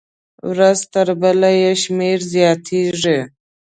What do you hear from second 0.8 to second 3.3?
تر بلې یې شمېر زیاتېږي.